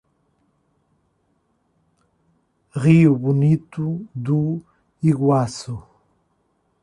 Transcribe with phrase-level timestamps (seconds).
[2.73, 4.59] Rio Bonito do
[5.03, 5.77] Iguaçu